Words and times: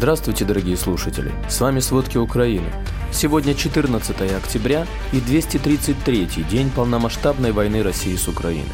Здравствуйте, 0.00 0.46
дорогие 0.46 0.78
слушатели! 0.78 1.30
С 1.50 1.60
вами 1.60 1.80
«Сводки 1.80 2.16
Украины». 2.16 2.64
Сегодня 3.12 3.54
14 3.54 4.32
октября 4.32 4.86
и 5.12 5.18
233-й 5.18 6.42
день 6.44 6.70
полномасштабной 6.70 7.52
войны 7.52 7.82
России 7.82 8.16
с 8.16 8.26
Украиной. 8.26 8.64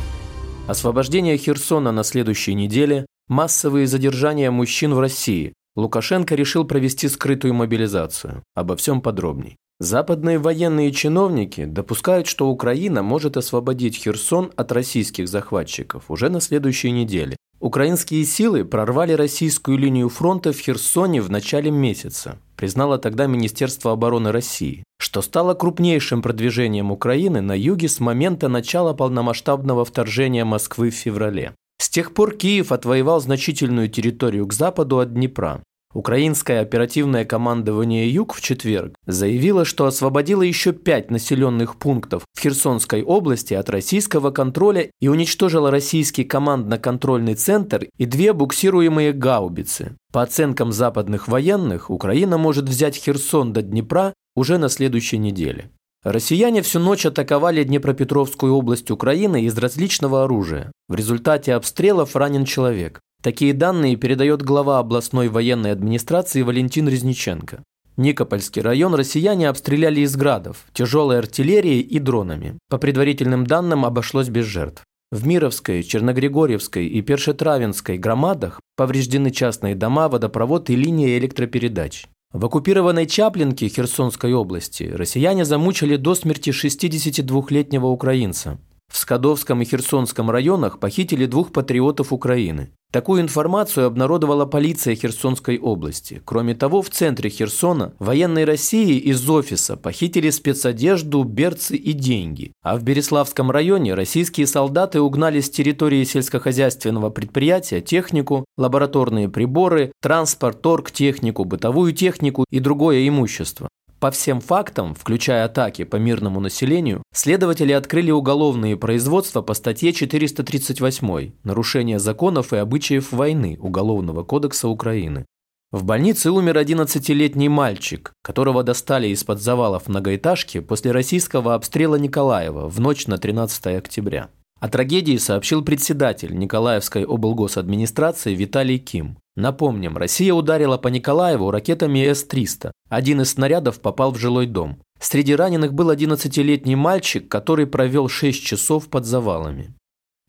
Освобождение 0.68 1.36
Херсона 1.36 1.90
на 1.90 2.04
следующей 2.04 2.54
неделе, 2.54 3.06
массовые 3.26 3.88
задержания 3.88 4.52
мужчин 4.52 4.94
в 4.94 5.00
России. 5.00 5.52
Лукашенко 5.74 6.36
решил 6.36 6.64
провести 6.64 7.08
скрытую 7.08 7.54
мобилизацию. 7.54 8.44
Обо 8.54 8.76
всем 8.76 9.00
подробней. 9.00 9.56
Западные 9.80 10.38
военные 10.38 10.92
чиновники 10.92 11.64
допускают, 11.64 12.28
что 12.28 12.48
Украина 12.48 13.02
может 13.02 13.36
освободить 13.36 13.96
Херсон 13.96 14.52
от 14.54 14.70
российских 14.70 15.26
захватчиков 15.26 16.04
уже 16.08 16.28
на 16.28 16.40
следующей 16.40 16.92
неделе. 16.92 17.36
Украинские 17.66 18.24
силы 18.24 18.64
прорвали 18.64 19.12
российскую 19.14 19.76
линию 19.76 20.08
фронта 20.08 20.52
в 20.52 20.56
Херсоне 20.56 21.20
в 21.20 21.32
начале 21.32 21.72
месяца, 21.72 22.38
признало 22.54 22.96
тогда 22.96 23.26
Министерство 23.26 23.90
обороны 23.90 24.30
России, 24.30 24.84
что 25.00 25.20
стало 25.20 25.54
крупнейшим 25.54 26.22
продвижением 26.22 26.92
Украины 26.92 27.40
на 27.40 27.58
юге 27.58 27.88
с 27.88 27.98
момента 27.98 28.46
начала 28.46 28.92
полномасштабного 28.92 29.84
вторжения 29.84 30.44
Москвы 30.44 30.90
в 30.90 30.94
феврале. 30.94 31.56
С 31.78 31.88
тех 31.88 32.14
пор 32.14 32.36
Киев 32.36 32.70
отвоевал 32.70 33.20
значительную 33.20 33.88
территорию 33.88 34.46
к 34.46 34.52
западу 34.52 35.00
от 35.00 35.12
Днепра, 35.12 35.60
Украинское 35.94 36.60
оперативное 36.60 37.24
командование 37.24 38.12
«Юг» 38.12 38.34
в 38.34 38.42
четверг 38.42 38.94
заявило, 39.06 39.64
что 39.64 39.86
освободило 39.86 40.42
еще 40.42 40.72
пять 40.72 41.10
населенных 41.10 41.76
пунктов 41.76 42.24
в 42.34 42.40
Херсонской 42.40 43.02
области 43.02 43.54
от 43.54 43.70
российского 43.70 44.30
контроля 44.30 44.90
и 45.00 45.08
уничтожило 45.08 45.70
российский 45.70 46.24
командно-контрольный 46.24 47.34
центр 47.34 47.86
и 47.96 48.04
две 48.04 48.32
буксируемые 48.32 49.12
гаубицы. 49.12 49.96
По 50.12 50.22
оценкам 50.22 50.72
западных 50.72 51.28
военных, 51.28 51.90
Украина 51.90 52.36
может 52.36 52.68
взять 52.68 52.96
Херсон 52.96 53.52
до 53.52 53.62
Днепра 53.62 54.12
уже 54.34 54.58
на 54.58 54.68
следующей 54.68 55.18
неделе. 55.18 55.70
Россияне 56.04 56.62
всю 56.62 56.78
ночь 56.78 57.04
атаковали 57.04 57.64
Днепропетровскую 57.64 58.54
область 58.54 58.92
Украины 58.92 59.42
из 59.42 59.58
различного 59.58 60.22
оружия. 60.22 60.70
В 60.88 60.94
результате 60.94 61.54
обстрелов 61.54 62.14
ранен 62.14 62.44
человек. 62.44 63.00
Такие 63.22 63.52
данные 63.52 63.96
передает 63.96 64.42
глава 64.42 64.78
областной 64.78 65.28
военной 65.28 65.72
администрации 65.72 66.42
Валентин 66.42 66.88
Резниченко. 66.88 67.62
Никопольский 67.96 68.60
район 68.60 68.94
россияне 68.94 69.48
обстреляли 69.48 70.00
из 70.00 70.16
градов, 70.16 70.66
тяжелой 70.72 71.18
артиллерией 71.18 71.80
и 71.80 71.98
дронами. 71.98 72.58
По 72.68 72.78
предварительным 72.78 73.46
данным 73.46 73.84
обошлось 73.84 74.28
без 74.28 74.44
жертв. 74.44 74.84
В 75.12 75.26
Мировской, 75.26 75.82
Черногригорьевской 75.82 76.86
и 76.88 77.00
Першетравинской 77.00 77.96
громадах 77.96 78.60
повреждены 78.76 79.30
частные 79.30 79.74
дома, 79.74 80.08
водопровод 80.08 80.68
и 80.68 80.76
линии 80.76 81.16
электропередач. 81.16 82.06
В 82.32 82.44
оккупированной 82.44 83.06
Чаплинке 83.06 83.68
Херсонской 83.68 84.34
области 84.34 84.82
россияне 84.82 85.44
замучили 85.44 85.96
до 85.96 86.14
смерти 86.14 86.50
62-летнего 86.50 87.86
украинца. 87.86 88.58
В 88.92 88.98
Скадовском 88.98 89.60
и 89.62 89.64
Херсонском 89.64 90.30
районах 90.30 90.78
похитили 90.80 91.26
двух 91.26 91.52
патриотов 91.52 92.12
Украины. 92.12 92.70
Такую 92.92 93.20
информацию 93.20 93.86
обнародовала 93.86 94.46
полиция 94.46 94.94
Херсонской 94.94 95.58
области. 95.58 96.22
Кроме 96.24 96.54
того, 96.54 96.80
в 96.80 96.88
центре 96.88 97.28
Херсона 97.28 97.92
военной 97.98 98.44
России 98.44 98.96
из 98.96 99.28
офиса 99.28 99.76
похитили 99.76 100.30
спецодежду, 100.30 101.22
берцы 101.24 101.76
и 101.76 101.92
деньги. 101.92 102.52
А 102.62 102.76
в 102.76 102.84
Береславском 102.84 103.50
районе 103.50 103.94
российские 103.94 104.46
солдаты 104.46 105.00
угнали 105.00 105.40
с 105.40 105.50
территории 105.50 106.04
сельскохозяйственного 106.04 107.10
предприятия 107.10 107.80
технику, 107.80 108.46
лабораторные 108.56 109.28
приборы, 109.28 109.92
транспорт, 110.00 110.62
торг, 110.62 110.90
технику, 110.90 111.44
бытовую 111.44 111.92
технику 111.92 112.44
и 112.50 112.60
другое 112.60 113.06
имущество. 113.06 113.68
По 113.98 114.10
всем 114.10 114.40
фактам, 114.40 114.94
включая 114.94 115.46
атаки 115.46 115.84
по 115.84 115.96
мирному 115.96 116.38
населению, 116.40 117.02
следователи 117.14 117.72
открыли 117.72 118.10
уголовные 118.10 118.76
производства 118.76 119.40
по 119.40 119.54
статье 119.54 119.92
438 119.94 121.32
«Нарушение 121.44 121.98
законов 121.98 122.52
и 122.52 122.56
обычаев 122.56 123.12
войны» 123.12 123.56
Уголовного 123.58 124.22
кодекса 124.22 124.68
Украины. 124.68 125.24
В 125.72 125.82
больнице 125.82 126.30
умер 126.30 126.58
11-летний 126.58 127.48
мальчик, 127.48 128.12
которого 128.22 128.62
достали 128.62 129.08
из-под 129.08 129.40
завалов 129.40 129.88
многоэтажки 129.88 130.60
после 130.60 130.92
российского 130.92 131.54
обстрела 131.54 131.96
Николаева 131.96 132.68
в 132.68 132.78
ночь 132.78 133.06
на 133.06 133.16
13 133.16 133.78
октября. 133.78 134.28
О 134.58 134.68
трагедии 134.68 135.18
сообщил 135.18 135.62
председатель 135.62 136.34
Николаевской 136.34 137.04
облгосадминистрации 137.04 138.34
Виталий 138.34 138.78
Ким. 138.78 139.18
Напомним, 139.36 139.98
Россия 139.98 140.32
ударила 140.32 140.78
по 140.78 140.88
Николаеву 140.88 141.50
ракетами 141.50 141.98
С-300. 142.06 142.72
Один 142.88 143.20
из 143.20 143.32
снарядов 143.32 143.80
попал 143.80 144.12
в 144.12 144.18
жилой 144.18 144.46
дом. 144.46 144.78
Среди 144.98 145.34
раненых 145.34 145.74
был 145.74 145.90
11-летний 145.90 146.74
мальчик, 146.74 147.28
который 147.28 147.66
провел 147.66 148.08
6 148.08 148.42
часов 148.42 148.88
под 148.88 149.04
завалами. 149.04 149.74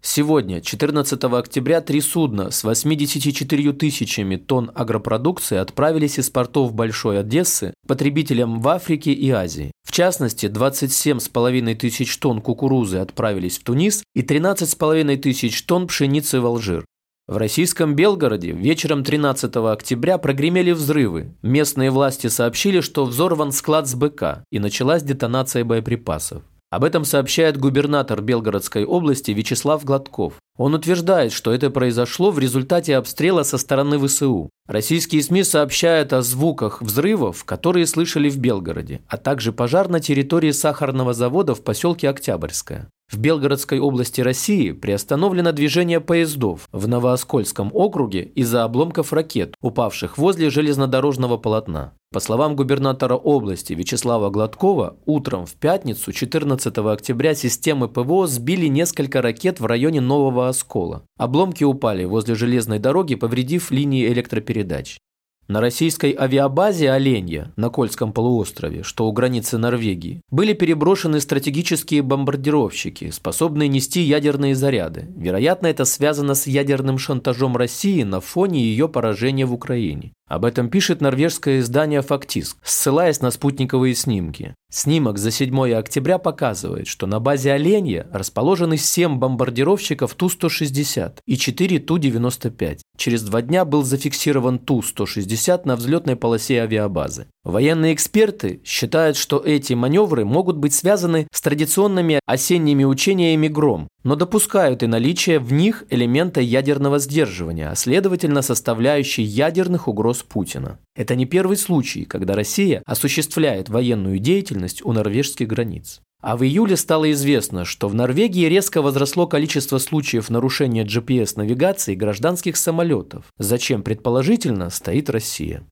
Сегодня, 0.01 0.61
14 0.61 1.23
октября, 1.23 1.81
три 1.81 2.01
судна 2.01 2.51
с 2.51 2.63
84 2.63 3.73
тысячами 3.73 4.35
тонн 4.35 4.71
агропродукции 4.75 5.57
отправились 5.57 6.19
из 6.19 6.29
портов 6.29 6.73
Большой 6.73 7.19
Одессы 7.21 7.73
потребителям 7.87 8.59
в 8.59 8.67
Африке 8.67 9.11
и 9.11 9.29
Азии. 9.31 9.71
Частности, 9.97 10.45
27,5 10.45 11.73
тысяч 11.73 12.19
тонн 12.19 12.39
кукурузы 12.39 12.99
отправились 12.99 13.57
в 13.57 13.63
Тунис 13.63 14.03
и 14.13 14.21
13,5 14.21 15.17
тысяч 15.17 15.63
тонн 15.63 15.87
пшеницы 15.87 16.39
в 16.39 16.45
Алжир. 16.45 16.85
В 17.27 17.35
российском 17.37 17.95
Белгороде 17.95 18.51
вечером 18.51 19.03
13 19.03 19.55
октября 19.55 20.19
прогремели 20.19 20.69
взрывы. 20.69 21.35
Местные 21.41 21.89
власти 21.89 22.27
сообщили, 22.27 22.81
что 22.81 23.05
взорван 23.05 23.51
склад 23.51 23.87
с 23.87 23.95
БК 23.95 24.43
и 24.51 24.59
началась 24.59 25.01
детонация 25.01 25.65
боеприпасов. 25.65 26.43
Об 26.69 26.83
этом 26.83 27.05
сообщает 27.05 27.57
губернатор 27.57 28.21
Белгородской 28.21 28.83
области 28.83 29.31
Вячеслав 29.31 29.85
Гладков. 29.85 30.33
Он 30.57 30.73
утверждает, 30.73 31.31
что 31.31 31.53
это 31.53 31.69
произошло 31.69 32.29
в 32.31 32.39
результате 32.39 32.97
обстрела 32.97 33.43
со 33.43 33.57
стороны 33.57 33.97
ВСУ. 34.05 34.49
Российские 34.67 35.23
СМИ 35.23 35.43
сообщают 35.43 36.11
о 36.11 36.21
звуках 36.21 36.81
взрывов, 36.81 37.45
которые 37.45 37.87
слышали 37.87 38.29
в 38.29 38.37
Белгороде, 38.37 39.01
а 39.07 39.15
также 39.15 39.53
пожар 39.53 39.87
на 39.87 40.01
территории 40.01 40.51
сахарного 40.51 41.13
завода 41.13 41.55
в 41.55 41.63
поселке 41.63 42.09
Октябрьское. 42.09 42.89
В 43.09 43.19
Белгородской 43.19 43.79
области 43.79 44.19
России 44.19 44.71
приостановлено 44.71 45.53
движение 45.53 46.01
поездов 46.01 46.67
в 46.73 46.89
Новооскольском 46.89 47.71
округе 47.73 48.23
из-за 48.35 48.65
обломков 48.65 49.13
ракет, 49.13 49.55
упавших 49.61 50.17
возле 50.17 50.49
железнодорожного 50.49 51.37
полотна. 51.37 51.93
По 52.11 52.19
словам 52.19 52.57
губернатора 52.57 53.15
области 53.15 53.73
Вячеслава 53.73 54.29
Гладкова, 54.29 54.97
утром 55.05 55.45
в 55.45 55.53
пятницу 55.53 56.11
14 56.11 56.77
октября 56.77 57.33
системы 57.33 57.87
ПВО 57.87 58.27
сбили 58.27 58.67
несколько 58.67 59.21
ракет 59.21 59.61
в 59.61 59.65
районе 59.65 60.01
Нового 60.01 60.49
Оскола. 60.49 61.03
Обломки 61.17 61.63
упали 61.63 62.03
возле 62.03 62.35
железной 62.35 62.79
дороги, 62.79 63.15
повредив 63.15 63.71
линии 63.71 64.07
электропередач. 64.07 64.99
На 65.47 65.61
российской 65.61 66.13
авиабазе 66.13 66.91
«Оленья» 66.91 67.53
на 67.55 67.69
Кольском 67.69 68.11
полуострове, 68.11 68.83
что 68.83 69.07
у 69.07 69.13
границы 69.13 69.57
Норвегии, 69.57 70.21
были 70.29 70.51
переброшены 70.51 71.21
стратегические 71.21 72.01
бомбардировщики, 72.01 73.11
способные 73.11 73.69
нести 73.69 74.01
ядерные 74.01 74.55
заряды. 74.55 75.07
Вероятно, 75.15 75.67
это 75.67 75.85
связано 75.85 76.35
с 76.35 76.47
ядерным 76.47 76.97
шантажом 76.97 77.55
России 77.55 78.03
на 78.03 78.19
фоне 78.19 78.59
ее 78.61 78.89
поражения 78.89 79.45
в 79.45 79.53
Украине. 79.53 80.11
Об 80.27 80.43
этом 80.43 80.69
пишет 80.69 80.99
норвежское 80.99 81.59
издание 81.59 82.01
«Фактиск», 82.01 82.57
ссылаясь 82.61 83.21
на 83.21 83.31
спутниковые 83.31 83.95
снимки. 83.95 84.55
Снимок 84.69 85.17
за 85.17 85.31
7 85.31 85.73
октября 85.73 86.17
показывает, 86.17 86.87
что 86.87 87.07
на 87.07 87.21
базе 87.21 87.53
«Оленья» 87.53 88.05
расположены 88.11 88.75
7 88.75 89.17
бомбардировщиков 89.17 90.13
Ту-160 90.15 91.19
и 91.25 91.37
4 91.37 91.79
Ту-95. 91.79 92.79
Через 92.97 93.23
два 93.23 93.41
дня 93.41 93.63
был 93.63 93.83
зафиксирован 93.83 94.59
Ту-160 94.59 95.61
на 95.63 95.77
взлетной 95.77 96.17
полосе 96.17 96.61
авиабазы. 96.61 97.27
Военные 97.45 97.93
эксперты 97.93 98.61
считают, 98.65 99.15
что 99.15 99.37
эти 99.39 99.71
маневры 99.71 100.25
могут 100.25 100.57
быть 100.57 100.73
связаны 100.73 101.27
с 101.31 101.39
традиционными 101.39 102.19
осенними 102.25 102.83
учениями 102.83 103.47
«Гром», 103.47 103.87
но 104.03 104.15
допускают 104.15 104.83
и 104.83 104.87
наличие 104.87 105.39
в 105.39 105.51
них 105.53 105.83
элемента 105.89 106.41
ядерного 106.41 106.99
сдерживания, 106.99 107.69
а 107.69 107.75
следовательно 107.75 108.41
составляющей 108.41 109.23
ядерных 109.23 109.87
угроз 109.87 110.23
Путина. 110.23 110.79
Это 110.95 111.15
не 111.15 111.25
первый 111.25 111.57
случай, 111.57 112.05
когда 112.05 112.33
Россия 112.33 112.81
осуществляет 112.85 113.69
военную 113.69 114.19
деятельность 114.19 114.83
у 114.85 114.93
норвежских 114.93 115.47
границ. 115.47 116.01
А 116.21 116.35
в 116.35 116.43
июле 116.43 116.75
стало 116.77 117.11
известно, 117.11 117.63
что 117.63 117.87
в 117.87 117.93
Норвегии 117.93 118.45
резко 118.47 118.81
возросло 118.81 119.27
количество 119.27 119.77
случаев 119.77 120.29
нарушения 120.29 120.83
GPS-навигации 120.83 121.93
гражданских 121.93 122.57
самолетов, 122.57 123.25
зачем 123.37 123.83
предположительно 123.83 124.71
стоит 124.71 125.09
Россия. 125.11 125.63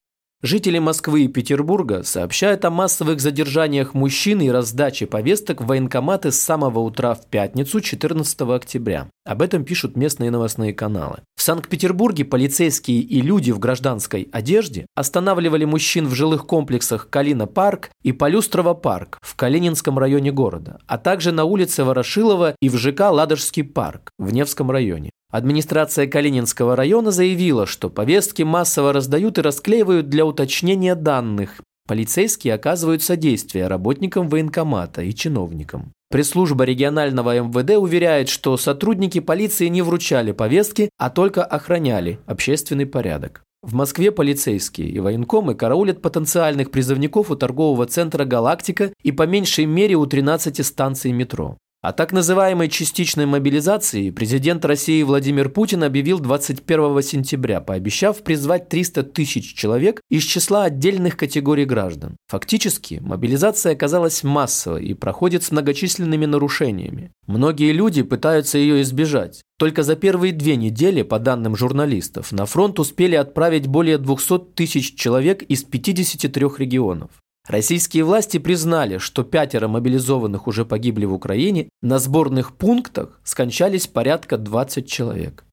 Жители 0.46 0.78
Москвы 0.78 1.24
и 1.24 1.28
Петербурга 1.28 2.04
сообщают 2.04 2.66
о 2.66 2.70
массовых 2.70 3.20
задержаниях 3.20 3.96
мужчин 3.96 4.42
и 4.42 4.50
раздаче 4.50 5.08
повесток 5.08 5.60
в 5.60 5.66
военкоматы 5.66 6.32
с 6.32 6.40
самого 6.40 6.82
утра 6.82 7.16
в 7.16 7.26
пятницу 7.26 7.82
14 7.82 8.42
октября. 8.42 9.08
Об 9.26 9.42
этом 9.42 9.64
пишут 9.64 9.98
местные 9.98 10.30
новостные 10.30 10.72
каналы. 10.72 11.22
В 11.36 11.42
Санкт-Петербурге 11.42 12.26
полицейские 12.26 13.00
и 13.00 13.22
люди 13.22 13.50
в 13.50 13.58
гражданской 13.58 14.30
одежде 14.32 14.86
останавливали 14.94 15.66
мужчин 15.66 16.06
в 16.06 16.14
жилых 16.14 16.46
комплексах 16.46 17.10
Калина-парк 17.10 17.90
и 18.04 18.12
Полюстрово-парк 18.12 19.18
в 19.24 19.36
Калининском 19.36 19.98
районе 19.98 20.32
города, 20.32 20.78
а 20.86 21.00
также 21.00 21.32
на 21.32 21.46
улице 21.46 21.84
Ворошилова 21.84 22.56
и 22.62 22.70
в 22.70 22.78
ЖК 22.78 23.10
Ладожский 23.10 23.64
парк 23.64 24.12
в 24.20 24.32
Невском 24.32 24.70
районе. 24.70 25.10
Администрация 25.36 26.08
Калининского 26.08 26.78
района 26.78 27.12
заявила, 27.12 27.66
что 27.66 27.90
повестки 27.90 28.44
массово 28.44 28.94
раздают 28.94 29.38
и 29.38 29.42
расклеивают 29.42 30.08
для 30.08 30.26
уточнения 30.26 30.96
данных. 30.96 31.60
Полицейские 31.90 32.54
оказывают 32.54 33.04
содействие 33.04 33.68
работникам 33.68 34.30
военкомата 34.30 35.02
и 35.02 35.14
чиновникам. 35.14 35.92
Пресс-служба 36.10 36.64
регионального 36.64 37.38
МВД 37.38 37.72
уверяет, 37.72 38.30
что 38.30 38.56
сотрудники 38.56 39.20
полиции 39.20 39.68
не 39.68 39.82
вручали 39.82 40.32
повестки, 40.32 40.90
а 40.98 41.10
только 41.10 41.44
охраняли 41.44 42.18
общественный 42.28 42.86
порядок. 42.86 43.44
В 43.62 43.74
Москве 43.74 44.14
полицейские 44.14 44.88
и 44.88 45.00
военкомы 45.00 45.54
караулят 45.54 46.02
потенциальных 46.02 46.72
призывников 46.72 47.30
у 47.30 47.36
торгового 47.36 47.86
центра 47.88 48.24
«Галактика» 48.24 48.94
и 49.04 49.12
по 49.12 49.24
меньшей 49.24 49.66
мере 49.66 49.96
у 49.96 50.06
13 50.06 50.66
станций 50.66 51.12
метро. 51.12 51.58
О 51.86 51.94
так 51.94 52.14
называемой 52.14 52.68
частичной 52.68 53.28
мобилизации 53.28 54.10
президент 54.10 54.66
России 54.66 55.04
Владимир 55.04 55.50
Путин 55.50 55.84
объявил 55.84 56.18
21 56.18 57.04
сентября, 57.04 57.62
пообещав 57.62 58.24
призвать 58.24 58.70
300 58.70 59.04
тысяч 59.04 59.54
человек 59.54 60.02
из 60.10 60.24
числа 60.24 60.64
отдельных 60.64 61.16
категорий 61.16 61.66
граждан. 61.66 62.18
Фактически, 62.28 62.98
мобилизация 63.04 63.74
оказалась 63.74 64.24
массовой 64.24 64.84
и 64.84 64.96
проходит 64.96 65.44
с 65.44 65.52
многочисленными 65.52 66.26
нарушениями. 66.26 67.12
Многие 67.28 67.72
люди 67.72 68.02
пытаются 68.02 68.58
ее 68.58 68.82
избежать. 68.82 69.44
Только 69.60 69.84
за 69.84 69.96
первые 69.96 70.34
две 70.34 70.56
недели, 70.56 71.04
по 71.04 71.20
данным 71.20 71.56
журналистов, 71.56 72.32
на 72.32 72.48
фронт 72.48 72.80
успели 72.80 73.14
отправить 73.14 73.68
более 73.68 74.00
200 74.00 74.56
тысяч 74.56 74.96
человек 74.96 75.44
из 75.44 75.64
53 75.64 76.48
регионов. 76.58 77.12
Российские 77.48 78.04
власти 78.04 78.40
признали, 78.40 78.98
что 78.98 79.24
пятеро 79.24 79.68
мобилизованных 79.68 80.48
уже 80.48 80.66
погибли 80.66 81.06
в 81.06 81.14
Украине, 81.14 81.70
на 81.82 82.00
сборных 82.00 82.56
пунктах 82.56 83.20
скончались 83.24 83.88
порядка 83.88 84.38
20 84.38 84.88
человек. 84.90 85.46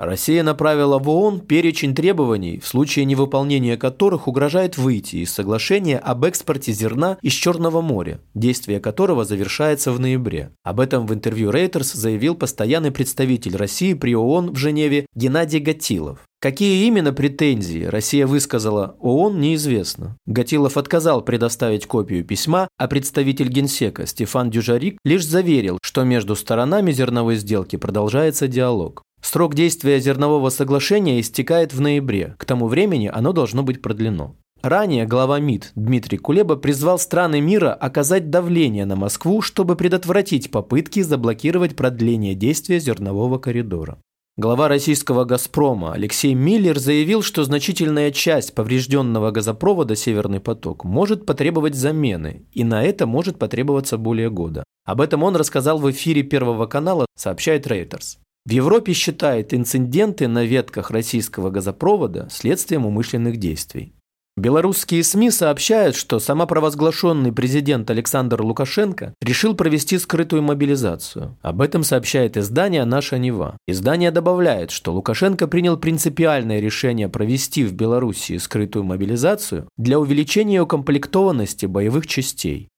Россия 0.00 0.42
направила 0.42 0.98
в 0.98 1.10
ООН 1.10 1.40
перечень 1.40 1.94
требований, 1.94 2.58
в 2.58 2.66
случае 2.66 3.04
невыполнения 3.04 3.76
которых 3.76 4.28
угрожает 4.28 4.78
выйти 4.78 5.16
из 5.16 5.30
соглашения 5.30 5.98
об 5.98 6.24
экспорте 6.24 6.72
зерна 6.72 7.18
из 7.20 7.34
Черного 7.34 7.82
моря, 7.82 8.20
действие 8.32 8.80
которого 8.80 9.26
завершается 9.26 9.92
в 9.92 10.00
ноябре. 10.00 10.52
Об 10.62 10.80
этом 10.80 11.06
в 11.06 11.12
интервью 11.12 11.50
Reuters 11.50 11.94
заявил 11.94 12.34
постоянный 12.34 12.92
представитель 12.92 13.56
России 13.56 13.92
при 13.92 14.16
ООН 14.16 14.54
в 14.54 14.56
Женеве 14.56 15.04
Геннадий 15.14 15.58
Гатилов. 15.58 16.20
Какие 16.42 16.86
именно 16.86 17.12
претензии 17.12 17.84
Россия 17.84 18.26
высказала 18.26 18.96
ООН, 18.98 19.40
неизвестно. 19.40 20.16
Гатилов 20.24 20.78
отказал 20.78 21.20
предоставить 21.20 21.84
копию 21.84 22.24
письма, 22.24 22.68
а 22.78 22.88
представитель 22.88 23.48
Генсека 23.48 24.06
Стефан 24.06 24.50
Дюжарик 24.50 24.96
лишь 25.04 25.26
заверил, 25.26 25.78
что 25.82 26.02
между 26.02 26.34
сторонами 26.34 26.92
зерновой 26.92 27.36
сделки 27.36 27.76
продолжается 27.76 28.48
диалог. 28.48 29.02
Срок 29.20 29.54
действия 29.54 30.00
зернового 30.00 30.48
соглашения 30.48 31.20
истекает 31.20 31.74
в 31.74 31.80
ноябре. 31.82 32.36
К 32.38 32.46
тому 32.46 32.68
времени 32.68 33.10
оно 33.12 33.34
должно 33.34 33.62
быть 33.62 33.82
продлено. 33.82 34.34
Ранее 34.62 35.04
глава 35.04 35.40
МИД 35.40 35.72
Дмитрий 35.74 36.16
Кулеба 36.16 36.56
призвал 36.56 36.98
страны 36.98 37.42
мира 37.42 37.74
оказать 37.74 38.30
давление 38.30 38.86
на 38.86 38.96
Москву, 38.96 39.42
чтобы 39.42 39.76
предотвратить 39.76 40.50
попытки 40.50 41.02
заблокировать 41.02 41.76
продление 41.76 42.34
действия 42.34 42.80
зернового 42.80 43.36
коридора. 43.36 43.98
Глава 44.36 44.68
российского 44.68 45.24
«Газпрома» 45.24 45.92
Алексей 45.92 46.34
Миллер 46.34 46.78
заявил, 46.78 47.22
что 47.22 47.44
значительная 47.44 48.10
часть 48.10 48.54
поврежденного 48.54 49.32
газопровода 49.32 49.96
«Северный 49.96 50.40
поток» 50.40 50.84
может 50.84 51.26
потребовать 51.26 51.74
замены, 51.74 52.46
и 52.52 52.64
на 52.64 52.82
это 52.82 53.06
может 53.06 53.38
потребоваться 53.38 53.98
более 53.98 54.30
года. 54.30 54.64
Об 54.86 55.00
этом 55.00 55.24
он 55.24 55.36
рассказал 55.36 55.78
в 55.78 55.90
эфире 55.90 56.22
Первого 56.22 56.66
канала, 56.66 57.06
сообщает 57.16 57.66
Reuters. 57.66 58.16
В 58.46 58.50
Европе 58.50 58.94
считают 58.94 59.52
инциденты 59.52 60.26
на 60.26 60.44
ветках 60.44 60.90
российского 60.90 61.50
газопровода 61.50 62.28
следствием 62.30 62.86
умышленных 62.86 63.36
действий. 63.36 63.94
Белорусские 64.36 65.04
СМИ 65.04 65.30
сообщают, 65.30 65.96
что 65.96 66.18
самопровозглашенный 66.18 67.32
президент 67.32 67.90
Александр 67.90 68.40
Лукашенко 68.40 69.12
решил 69.20 69.54
провести 69.54 69.98
скрытую 69.98 70.42
мобилизацию. 70.42 71.36
Об 71.42 71.60
этом 71.60 71.82
сообщает 71.82 72.36
издание 72.36 72.84
«Наша 72.84 73.18
Нева». 73.18 73.58
Издание 73.66 74.10
добавляет, 74.10 74.70
что 74.70 74.92
Лукашенко 74.94 75.46
принял 75.46 75.76
принципиальное 75.76 76.60
решение 76.60 77.08
провести 77.08 77.64
в 77.64 77.74
Белоруссии 77.74 78.38
скрытую 78.38 78.84
мобилизацию 78.84 79.68
для 79.76 79.98
увеличения 79.98 80.62
укомплектованности 80.62 81.66
боевых 81.66 82.06
частей. 82.06 82.68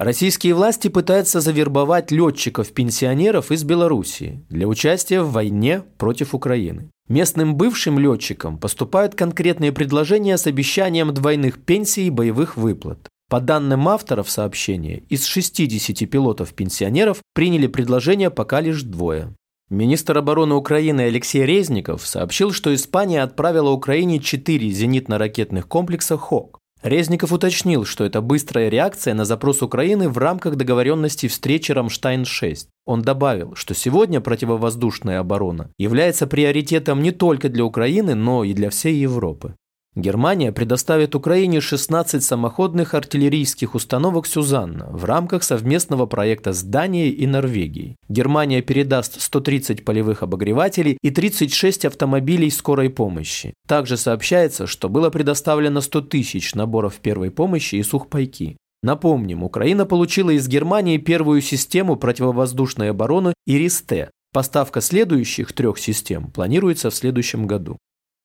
Российские 0.00 0.54
власти 0.54 0.88
пытаются 0.88 1.40
завербовать 1.40 2.10
летчиков-пенсионеров 2.10 3.50
из 3.50 3.64
Белоруссии 3.64 4.46
для 4.48 4.66
участия 4.66 5.20
в 5.20 5.32
войне 5.32 5.82
против 5.98 6.34
Украины. 6.34 6.88
Местным 7.10 7.56
бывшим 7.56 7.98
летчикам 7.98 8.56
поступают 8.56 9.16
конкретные 9.16 9.72
предложения 9.72 10.38
с 10.38 10.46
обещанием 10.46 11.12
двойных 11.12 11.58
пенсий 11.58 12.06
и 12.06 12.10
боевых 12.10 12.56
выплат. 12.56 13.08
По 13.28 13.40
данным 13.40 13.88
авторов 13.88 14.30
сообщения, 14.30 15.02
из 15.08 15.24
60 15.24 16.08
пилотов-пенсионеров 16.08 17.18
приняли 17.34 17.66
предложение 17.66 18.30
пока 18.30 18.60
лишь 18.60 18.84
двое. 18.84 19.34
Министр 19.70 20.18
обороны 20.18 20.54
Украины 20.54 21.00
Алексей 21.00 21.44
Резников 21.44 22.06
сообщил, 22.06 22.52
что 22.52 22.72
Испания 22.72 23.24
отправила 23.24 23.70
Украине 23.70 24.20
4 24.20 24.70
зенитно-ракетных 24.70 25.66
комплекса 25.66 26.16
«Хок». 26.16 26.59
Резников 26.82 27.30
уточнил, 27.30 27.84
что 27.84 28.04
это 28.04 28.22
быстрая 28.22 28.70
реакция 28.70 29.12
на 29.12 29.26
запрос 29.26 29.60
Украины 29.60 30.08
в 30.08 30.16
рамках 30.16 30.56
договоренности 30.56 31.28
встречи 31.28 31.72
«Рамштайн-6». 31.72 32.68
Он 32.86 33.02
добавил, 33.02 33.54
что 33.54 33.74
сегодня 33.74 34.22
противовоздушная 34.22 35.20
оборона 35.20 35.70
является 35.76 36.26
приоритетом 36.26 37.02
не 37.02 37.10
только 37.10 37.50
для 37.50 37.66
Украины, 37.66 38.14
но 38.14 38.44
и 38.44 38.54
для 38.54 38.70
всей 38.70 38.94
Европы. 38.94 39.54
Германия 39.96 40.52
предоставит 40.52 41.16
Украине 41.16 41.60
16 41.60 42.22
самоходных 42.22 42.94
артиллерийских 42.94 43.74
установок 43.74 44.28
«Сюзанна» 44.28 44.88
в 44.92 45.04
рамках 45.04 45.42
совместного 45.42 46.06
проекта 46.06 46.52
с 46.52 46.62
Данией 46.62 47.10
и 47.10 47.26
Норвегией. 47.26 47.96
Германия 48.08 48.62
передаст 48.62 49.20
130 49.20 49.84
полевых 49.84 50.22
обогревателей 50.22 50.96
и 51.02 51.10
36 51.10 51.86
автомобилей 51.86 52.50
скорой 52.50 52.88
помощи. 52.88 53.52
Также 53.66 53.96
сообщается, 53.96 54.68
что 54.68 54.88
было 54.88 55.10
предоставлено 55.10 55.80
100 55.80 56.02
тысяч 56.02 56.54
наборов 56.54 57.00
первой 57.00 57.32
помощи 57.32 57.74
и 57.74 57.82
сухпайки. 57.82 58.56
Напомним, 58.84 59.42
Украина 59.42 59.86
получила 59.86 60.30
из 60.30 60.46
Германии 60.46 60.98
первую 60.98 61.40
систему 61.40 61.96
противовоздушной 61.96 62.90
обороны 62.90 63.34
«Иристе». 63.44 64.10
Поставка 64.32 64.80
следующих 64.80 65.52
трех 65.52 65.80
систем 65.80 66.30
планируется 66.30 66.90
в 66.90 66.94
следующем 66.94 67.48
году. 67.48 67.76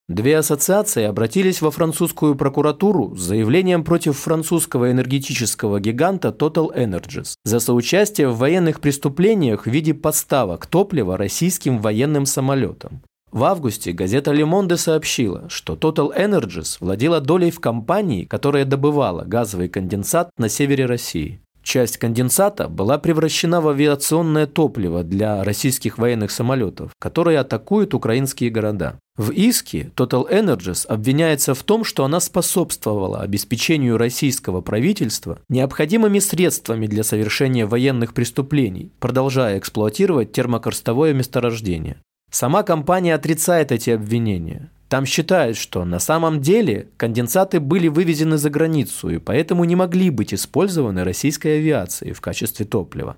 Две 0.07 0.37
ассоциации 0.37 1.03
обратились 1.03 1.63
во 1.63 1.71
французскую 1.71 2.35
прокуратуру 2.35 3.15
с 3.15 3.21
заявлением 3.21 3.83
против 3.83 4.19
французского 4.19 4.91
энергетического 4.91 5.79
гиганта 5.79 6.27
Total 6.27 6.71
Energies 6.75 7.33
за 7.43 7.59
соучастие 7.59 8.29
в 8.29 8.37
военных 8.37 8.81
преступлениях 8.81 9.65
в 9.65 9.69
виде 9.71 9.95
поставок 9.95 10.67
топлива 10.67 11.17
российским 11.17 11.79
военным 11.79 12.27
самолетам. 12.27 13.01
В 13.31 13.43
августе 13.43 13.93
газета 13.93 14.31
Le 14.31 14.77
сообщила, 14.77 15.49
что 15.49 15.73
Total 15.73 16.15
Energies 16.15 16.77
владела 16.79 17.19
долей 17.19 17.49
в 17.49 17.59
компании, 17.59 18.25
которая 18.25 18.63
добывала 18.63 19.23
газовый 19.23 19.69
конденсат 19.69 20.29
на 20.37 20.49
севере 20.49 20.85
России. 20.85 21.41
Часть 21.65 21.97
конденсата 21.97 22.69
была 22.69 22.99
превращена 22.99 23.59
в 23.59 23.67
авиационное 23.67 24.45
топливо 24.45 25.03
для 25.03 25.43
российских 25.43 25.97
военных 25.97 26.29
самолетов, 26.29 26.91
которые 26.99 27.39
атакуют 27.39 27.95
украинские 27.95 28.51
города. 28.51 28.99
В 29.17 29.31
иске 29.31 29.91
Total 29.95 30.29
Energies 30.29 30.85
обвиняется 30.85 31.55
в 31.55 31.63
том, 31.63 31.83
что 31.83 32.05
она 32.05 32.19
способствовала 32.19 33.21
обеспечению 33.21 33.97
российского 33.97 34.61
правительства 34.61 35.39
необходимыми 35.49 36.19
средствами 36.19 36.85
для 36.85 37.03
совершения 37.03 37.65
военных 37.65 38.13
преступлений, 38.13 38.91
продолжая 38.99 39.57
эксплуатировать 39.57 40.33
термокорстовое 40.33 41.13
месторождение. 41.13 41.97
Сама 42.29 42.61
компания 42.61 43.15
отрицает 43.15 43.71
эти 43.71 43.89
обвинения. 43.89 44.69
Там 44.87 45.05
считают, 45.05 45.57
что 45.57 45.83
на 45.83 45.99
самом 45.99 46.41
деле 46.41 46.89
конденсаты 46.97 47.59
были 47.59 47.87
вывезены 47.87 48.37
за 48.37 48.49
границу 48.49 49.09
и 49.09 49.17
поэтому 49.17 49.63
не 49.63 49.75
могли 49.75 50.09
быть 50.09 50.33
использованы 50.33 51.03
российской 51.03 51.57
авиацией 51.57 52.13
в 52.13 52.21
качестве 52.21 52.65
топлива. 52.65 53.17